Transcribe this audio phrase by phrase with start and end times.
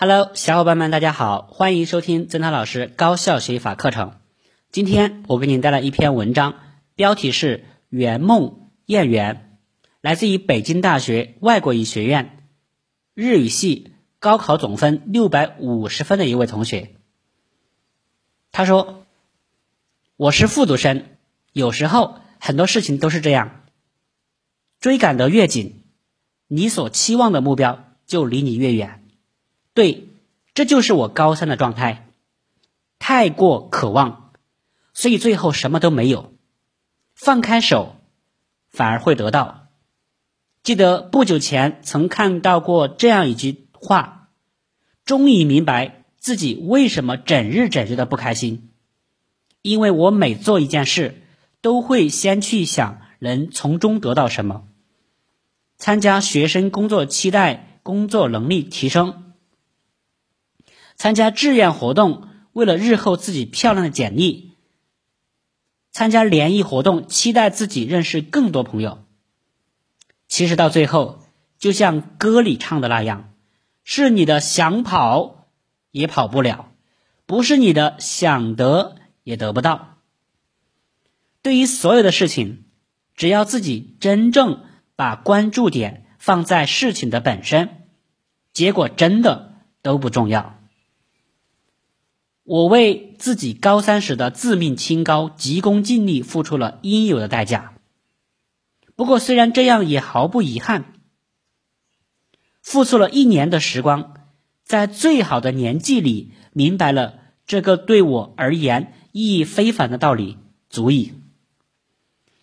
[0.00, 4.20] Hello，小伙伴们，大家好，欢迎收听曾涛老师高效学习法课程。
[4.70, 6.54] 今天我给您带来一篇文章，
[6.94, 9.34] 标题是《圆梦燕园》，
[10.00, 12.46] 来自于北京大学外国语学院
[13.12, 16.94] 日语系高考总分六百五十分的一位同学。
[18.52, 19.04] 他说
[20.14, 21.06] ：“我是复读生，
[21.52, 23.64] 有时候很多事情都是这样，
[24.78, 25.82] 追赶得越紧，
[26.46, 29.02] 你所期望的目标就离你越远。”
[29.78, 30.08] 对，
[30.54, 32.08] 这就是我高三的状态，
[32.98, 34.32] 太过渴望，
[34.92, 36.32] 所以最后什么都没有。
[37.14, 37.94] 放开手，
[38.68, 39.68] 反而会得到。
[40.64, 44.30] 记得不久前曾看到过这样一句话，
[45.04, 48.70] 终于明白自己为什么整日整日的不开心，
[49.62, 51.22] 因为我每做一件事，
[51.60, 54.64] 都会先去想能从中得到什么。
[55.76, 59.26] 参加学生工作，期待工作能力提升。
[60.98, 64.56] 参加志愿活动，为了日后自己漂亮的简历；
[65.92, 69.04] 参加联谊活动，期待自己认识更多朋友。
[70.26, 71.20] 其实到最后，
[71.56, 73.32] 就像歌里唱的那样，
[73.84, 75.46] 是你的想跑
[75.92, 76.72] 也跑不了，
[77.26, 79.98] 不是你的想得也得不到。
[81.42, 82.64] 对于所有的事情，
[83.14, 84.64] 只要自己真正
[84.96, 87.86] 把关注点放在事情的本身，
[88.52, 90.57] 结果真的都不重要。
[92.48, 97.74] 我为自己高三时的自命清高、急功近利付出了应有的代价。
[98.96, 100.94] 不过，虽然这样也毫不遗憾。
[102.62, 104.14] 付出了一年的时光，
[104.64, 110.38] 在最好的年纪里明白了这个对我而言意义非凡的道理，
[110.70, 111.12] 足矣。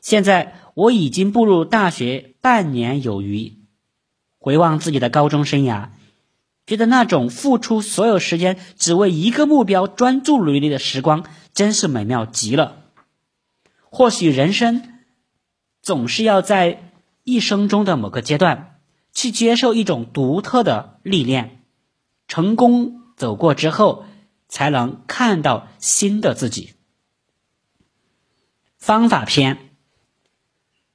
[0.00, 3.52] 现在我已经步入大学半年有余，
[4.40, 5.90] 回望自己的高中生涯。
[6.72, 12.86] 觉得那种付出所有时间只为一个目标专注努力的时光，真是美妙极了。
[13.90, 15.00] 或许人生
[15.82, 16.90] 总是要在
[17.24, 18.80] 一生中的某个阶段，
[19.12, 21.62] 去接受一种独特的历练，
[22.26, 24.06] 成功走过之后，
[24.48, 26.72] 才能看到新的自己。
[28.78, 29.58] 方法篇：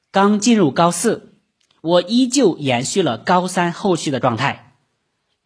[0.09, 1.33] 刚进入高四，
[1.81, 4.66] 我依旧延续了高三后续的状态。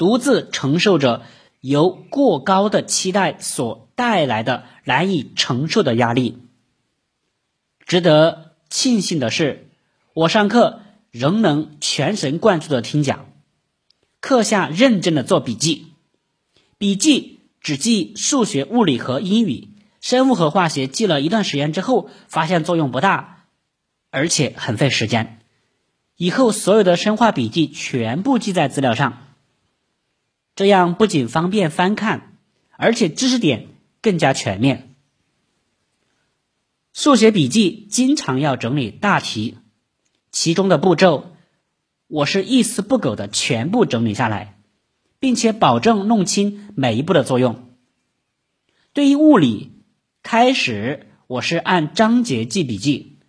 [0.02, 1.22] 独自承受着
[1.60, 6.40] 由过高的期待所带来的难以承受的压力。
[7.86, 9.70] 值得庆幸的是，
[10.16, 13.28] 我上课仍能全神贯注的听讲，
[14.22, 15.90] 课下认真的做笔记。
[16.80, 19.68] 笔记只记数学、物理和英语，
[20.02, 23.46] 生物和化学记了一段时间之后，发现作用不大，
[24.10, 25.42] 而且很费时间。
[26.18, 29.28] 以后所有的生化笔记全部记在资料上。
[30.56, 32.38] 这样不仅方便翻看，
[32.72, 33.70] 而且知识点
[34.02, 34.96] 更加全面。
[36.94, 39.58] 数学笔记经常要整理大题，
[40.32, 41.32] 其中的步骤，
[42.08, 44.60] 我是一丝不苟的全部整理下来，
[45.20, 47.70] 并且保证弄清每一步的作用。
[48.92, 49.72] 对于物理，
[50.22, 53.20] 开始我是按章节记笔记，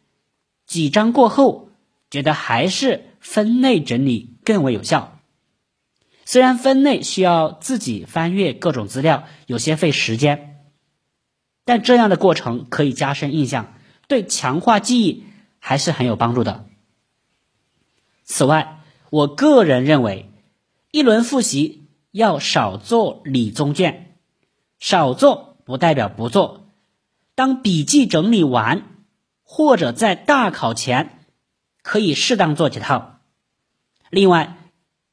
[0.67, 1.71] 几章过后，
[2.11, 5.12] 觉得还是分类整理更为有效。
[6.33, 10.65] 虽然分类需要自己翻阅各种资料，有些费时间，
[11.67, 13.75] 但这样的过程可以加深印象，
[14.09, 15.25] 对强化记忆
[15.59, 16.65] 还是很有帮助的。
[18.25, 20.31] 此外，我个人认为，
[20.91, 24.17] 一轮复习要少做理综卷，
[24.79, 26.67] 少做不代表不做。
[27.35, 28.85] 当笔记整理完，
[29.43, 31.27] 或者在大考前，
[31.83, 33.19] 可以适当做几套。
[34.09, 34.57] 另外。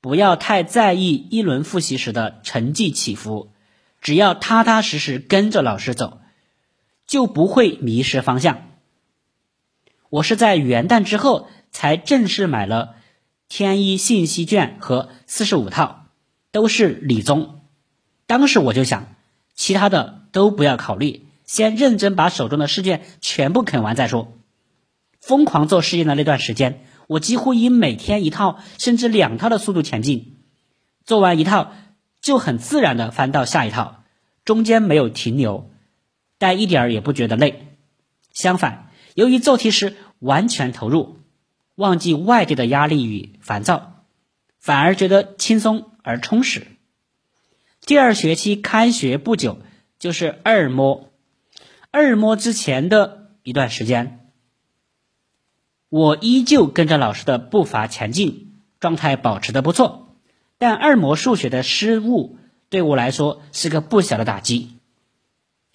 [0.01, 3.51] 不要太在意一轮复习时的成绩起伏，
[3.99, 6.21] 只要踏踏实实跟着老师走，
[7.05, 8.69] 就不会迷失方向。
[10.09, 12.95] 我是在元旦之后才正式买了
[13.49, 16.05] 天一信息卷和四十五套，
[16.51, 17.59] 都是理综。
[18.25, 19.15] 当时我就想，
[19.53, 24.31] 其他的都不要考虑，先认真把手中的试卷全部啃完再说。
[25.19, 26.85] 疯狂做试卷的那段时间。
[27.09, 30.37] 我几乎以每天一套甚至两套的速度前进，
[31.05, 31.71] 做完一套
[32.21, 34.03] 就很自然的翻到下一套，
[34.45, 35.71] 中间没有停留，
[36.37, 37.65] 但一点儿也不觉得累。
[38.31, 41.17] 相反，由于做题时完全投入，
[41.73, 44.03] 忘记外界的压力与烦躁，
[44.59, 46.67] 反而觉得轻松而充实。
[47.87, 49.57] 第二学期开学不久
[49.97, 51.11] 就是二模，
[51.89, 54.18] 二模之前的一段时间。
[55.89, 60.15] 我依旧跟着老师的步伐前进，状态保持的不错，
[60.59, 62.37] 但二模数学的失误
[62.69, 64.77] 对我来说是个不小的打击。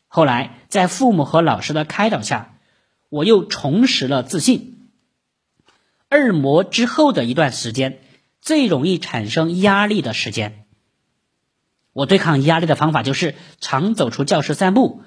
[0.06, 2.55] 后来在父母和老师的开导下，
[3.08, 4.88] 我又重拾了自信。
[6.08, 7.99] 二模之后的一段时间，
[8.40, 10.64] 最容易产生压力的时间。
[11.93, 15.02] 我对抗压力的方法就是常走出教室散步，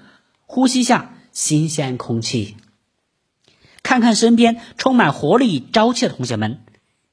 [0.45, 2.57] 呼吸下新鲜空气，
[3.87, 6.65] 看看身边充满活力朝气的同学们，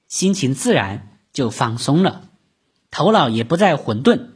[0.09, 2.29] 心情自然就放松了，
[2.91, 4.31] 头脑也不再混沌。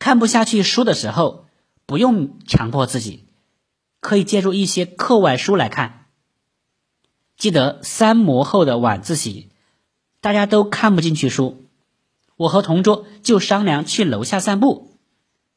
[0.00, 1.46] 看不下去书的时候，
[1.86, 3.28] 不用强迫自己，
[4.00, 6.06] 可以借助一些课外书来看。
[7.36, 9.50] 记得三模后的晚自习，
[10.20, 11.66] 大家都看不进去书，
[12.34, 14.98] 我和同桌就商量去楼下散步。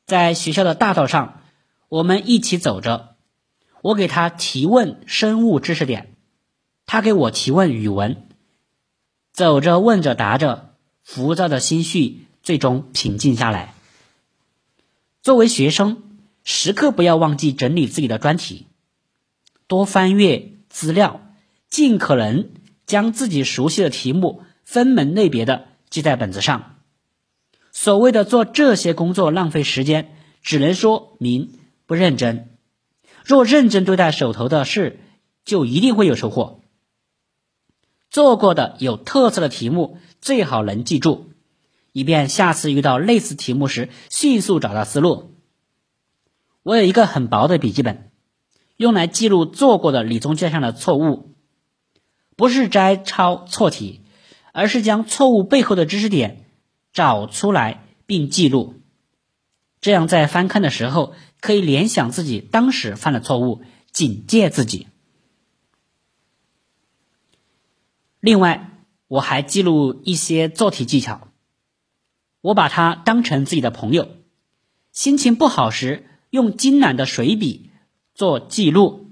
[0.06, 1.42] 在学校的大道上，
[1.90, 3.13] 我们一起走着，
[3.84, 6.16] 我给他提问生物知识点，
[6.86, 8.30] 他给我提问语文。
[9.34, 13.74] 走着问着答着，浮躁的心绪最终平静下来。
[15.22, 16.02] 作为学生，
[16.46, 18.68] 时刻不要忘记整理自己的专题，
[19.68, 21.20] 多翻阅资料，
[21.70, 22.52] 尽可能
[22.86, 26.78] 将自己熟悉的题目分门类别的记在本子上。
[27.74, 32.53] 所谓的做这些工作浪费时间，只能说明不认真。
[33.24, 35.00] 若认真对待手头的事，
[35.46, 36.60] 就一定会有收获。
[38.10, 41.32] 做过的有特色的题目，最好能记住。
[41.92, 45.36] 以便下次遇到类似题目时迅速找到思路。
[46.64, 48.10] 我有一个很薄的笔记本，
[48.78, 51.36] 用来记录做过的理综卷上的错误，
[52.36, 54.02] 不是摘抄错题，
[54.54, 56.46] 而是将错误背后的知识点
[56.94, 58.74] 找出来并记录。
[59.80, 64.88] 这样在翻看的时候可以联想自己当时犯的错误，警戒自己。
[68.22, 68.72] 另外，
[69.10, 71.28] 我还记录一些做题技巧。
[72.40, 74.08] 我把它当成自己的朋友，
[74.94, 77.72] 心情不好时用精懒的水笔
[78.16, 79.10] 做记录，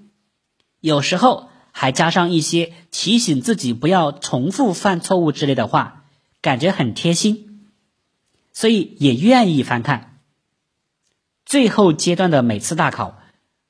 [0.79, 6.05] 有时候还加上一些提醒自己不要重复犯错误之类的话，
[6.39, 7.67] 感觉很贴心，
[8.53, 10.10] 所以也愿意翻看。
[11.51, 13.19] 最后阶段的每次大考，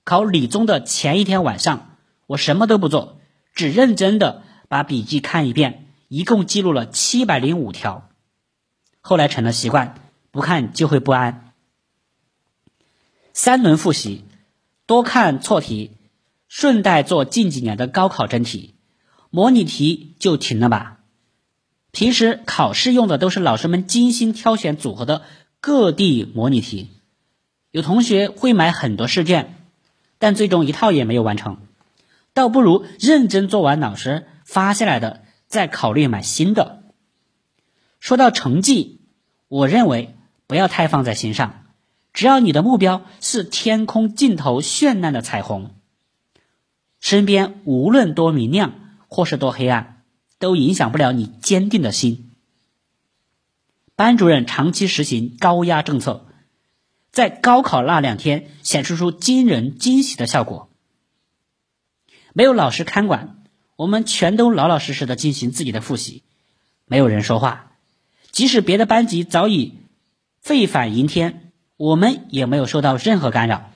[0.04, 1.98] 考理综的前一天晚上，
[2.28, 3.18] 我什么都不做，
[3.56, 8.08] 只认真的把笔记看一遍，一共记录了七百零五条。
[9.00, 9.96] 后来成了习惯，
[10.30, 11.54] 不看就会不安。
[13.34, 14.26] 三轮复习，
[14.86, 15.90] 多看错题，
[16.48, 18.76] 顺带做近几年的高考真题，
[19.32, 21.00] 模拟题就停了吧。
[21.90, 25.24] 平时考试用的都是老师们精心挑选组合的
[25.60, 26.92] 各地模拟题，
[27.72, 29.56] 有同学会买很多试卷，
[30.20, 31.58] 但最终一套也没有完成，
[32.34, 36.84] 倒不如认真做完老师发下来的，再考虑买新的。
[38.00, 39.00] 说到成绩，
[39.48, 40.16] 我认为
[40.48, 41.64] 不要太放在心上。
[42.14, 45.72] 只要你的目标是天空尽头绚烂的彩虹，
[47.00, 48.74] 身边无论多明亮
[49.08, 50.04] 或是多黑暗，
[50.38, 52.32] 都影响不了你坚定的心。
[53.96, 56.26] 班主任长期实行高压政策，
[57.12, 60.70] 在高考那两天显示出惊人惊喜的效果。
[62.34, 63.44] 没有老师看管，
[63.76, 66.24] 我们全都老老实实的进行自己的复习，
[66.86, 67.74] 没有人说话。
[68.32, 69.74] 即使别的班级早已
[70.40, 73.72] 沸反迎天，我们也没有受到任何干扰。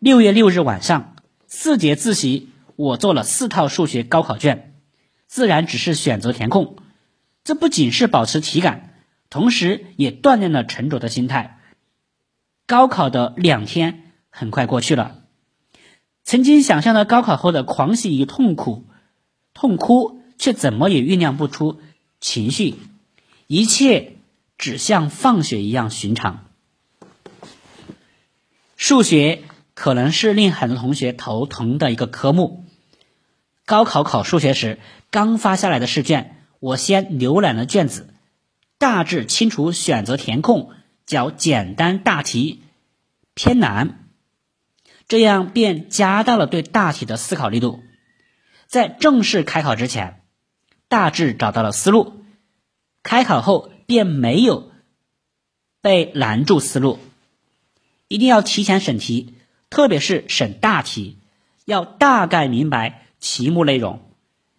[0.00, 1.14] 六月六日晚上，
[1.46, 4.74] 四节自习，我做了四套数学高考卷，
[5.28, 6.76] 自然只是选择填空。
[7.44, 8.94] 这不仅是保持体感，
[9.30, 11.60] 同时也锻炼了沉着的心态。
[12.72, 15.18] 高考的两天很快过去了，
[16.24, 18.86] 曾经想象的高考后的狂喜与痛苦、
[19.52, 21.82] 痛哭，却怎么也酝酿不出
[22.18, 22.76] 情绪。
[23.46, 24.14] 一切
[24.56, 26.46] 只像放学一样寻常。
[28.78, 29.42] 数学
[29.74, 32.64] 可能是令很多同学头疼的一个科目。
[33.66, 34.78] 高考考数学时，
[35.10, 38.14] 刚发下来的试卷，我先浏览了卷子，
[38.78, 40.70] 大致清楚选择填空
[41.12, 42.62] 较简单大题
[43.34, 44.08] 偏难，
[45.06, 47.82] 这样便加大了对大题的思考力度。
[48.66, 50.22] 在正式开考之前，
[50.88, 52.24] 大致找到了思路。
[53.02, 54.70] 开考后便没有
[55.80, 56.98] 被拦住思路，
[58.06, 59.34] 一定要提前审题，
[59.70, 61.18] 特别是审大题，
[61.64, 64.00] 要大概明白题目内容，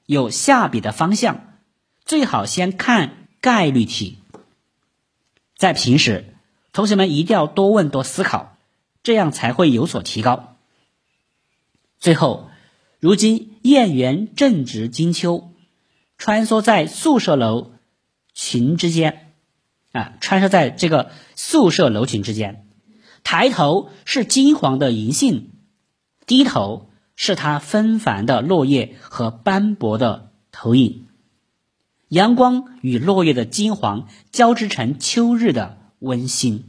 [0.06, 1.58] 有下笔的方向，
[2.04, 4.20] 最好先看概率题。
[5.56, 6.33] 在平时，
[6.74, 8.58] 同学们一定要多问多思考，
[9.04, 10.58] 这样才会有所提高。
[12.00, 12.50] 最后，
[13.00, 15.52] 如今燕园正值金秋，
[16.18, 17.72] 穿梭在宿舍楼。
[18.36, 19.36] 群之间，
[19.92, 22.66] 啊，穿梭在这个宿舍楼群之间。
[23.24, 25.52] 抬头是金黄的银杏，
[26.26, 31.06] 低头是它纷繁的落叶和斑驳的投影。
[32.08, 36.66] 阳光与落叶的金黄交织成秋日的温馨。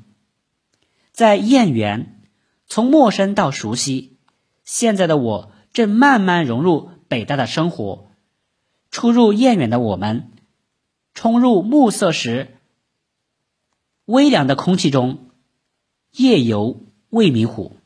[1.11, 2.23] 在燕园，
[2.69, 4.17] 从陌生到熟悉，
[4.65, 8.11] 现在的我正慢慢融入北大的生活。
[8.93, 10.31] 初入燕园的我们，
[11.15, 12.59] 冲入暮色时，
[14.05, 15.31] 微凉的空气中，
[16.13, 17.77] 夜游未名湖，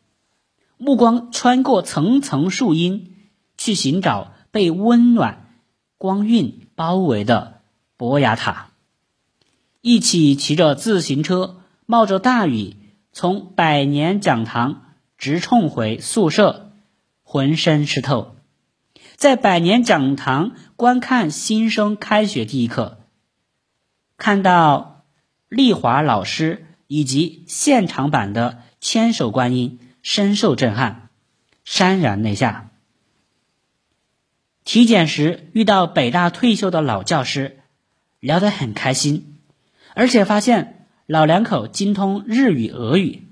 [0.76, 3.14] 目光穿过层层树荫，
[3.57, 5.55] 去寻找被温暖
[5.97, 7.62] 光晕包围的
[7.97, 8.68] 博雅塔。
[9.81, 12.77] 一起骑着自行车，冒着大雨。
[13.13, 16.73] 从百年讲堂直冲回宿舍，
[17.23, 18.37] 浑身湿透。
[19.17, 23.01] 在百年讲堂观看新生开学第一课，
[24.17, 25.05] 看到
[25.49, 31.09] 丽华老师以及现场版的千手观音，深受震撼，
[31.67, 32.71] 潸然泪下。
[34.65, 37.59] 体检时遇到北大退休的老教师，
[38.21, 39.38] 聊得很开心，
[39.99, 40.76] 而且发现。
[41.09, 43.23] 老两口精通日语、俄语，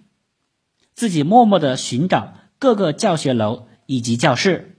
[0.95, 4.79] 自己默默的寻找各个教学楼以及教室，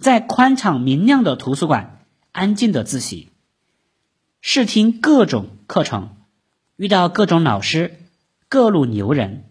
[0.00, 3.28] 在宽敞明亮的图书馆安静的自习，
[4.40, 6.16] 试听各种课程，
[6.74, 8.00] 遇到各种老师，
[8.48, 9.44] 各路牛人，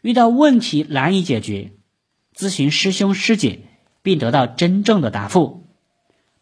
[0.00, 1.72] 遇到问题难以解决，
[2.32, 3.62] 咨询师兄师姐，
[4.02, 5.66] 并得到真正的答复，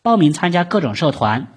[0.03, 1.55] 报名参加各种社团，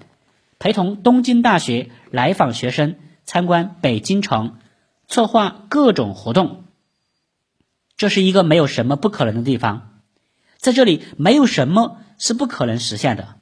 [0.58, 2.96] 陪同东京大学来访学生。
[3.28, 4.60] 参观北京城，
[5.08, 6.62] 策划各种活动。
[7.96, 9.98] 这是一个没有什么不可能的地方，
[10.58, 13.40] 在这里没有什么是不可能实现的。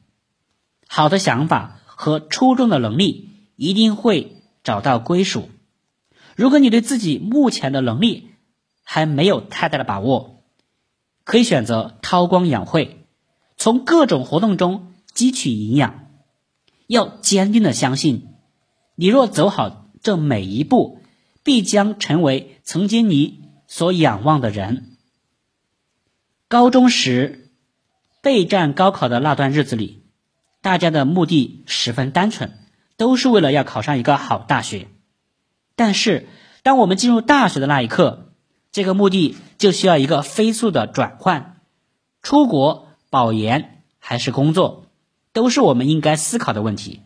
[0.89, 5.51] 好的想法和出众的能力一定会找到归属。
[6.35, 8.31] 如果你对自己目前的能力
[8.85, 10.45] 还没有太大的把握，
[11.25, 13.05] 可以选择韬光养晦，
[13.59, 16.04] 从各种活动中汲取营养。
[16.87, 18.29] 要坚定的相信。
[18.95, 21.01] 你若走好这每一步，
[21.43, 24.97] 必将成为曾经你所仰望的人。
[26.49, 27.51] 高中时
[28.23, 30.05] 备战高考的那段日子里，
[30.61, 32.53] 大家的目的十分单纯，
[32.97, 34.89] 都是为了要考上一个好大学。
[35.75, 36.29] 但是，
[36.63, 38.33] 当我们进入大学的那一刻，
[38.71, 41.61] 这个目的就需要一个飞速的转换。
[42.23, 44.84] 出国、保研还是工作，
[45.35, 47.03] 都是我们应该思考的问题。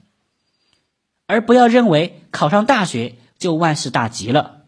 [1.26, 4.66] 而不要认为考上大学就万事大吉了。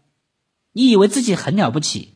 [0.73, 2.15] 你以为自己很了不起，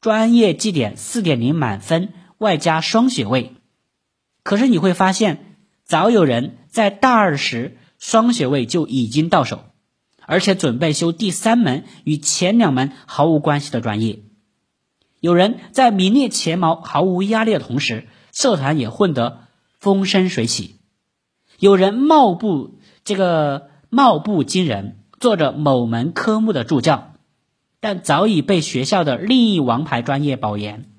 [0.00, 3.52] 专业绩点四点零满分，外加双学位。
[4.42, 9.64] 可是你会发现，早有人在大二时双学位就已经到手，
[10.26, 14.20] 而且准备修第三门与前两门毫无关系的专业。
[15.20, 19.47] 有人在名列前茅、毫无压力的同时，社团也混得
[19.78, 20.76] 风生水起。
[21.58, 22.78] 有人貌不。
[23.04, 27.14] 这个貌不惊人，做着某门科目的助教，
[27.80, 30.90] 但早已被学校的另一王牌专业保研。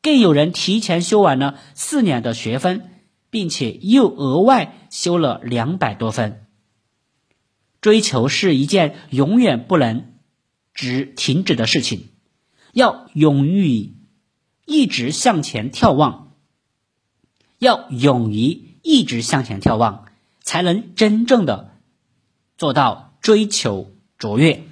[0.00, 2.88] 更有人提前修完了四年的学分，
[3.28, 6.46] 并且又额外修了两百多分。
[7.82, 10.14] 追求是一件永远不能
[10.72, 12.08] 止停止的事情，
[12.72, 13.94] 要勇于
[14.64, 16.29] 一直向前眺望，
[17.60, 20.10] 要勇于一直向前眺望。
[20.50, 21.76] 才能真正的
[22.58, 24.64] 做到追求卓越。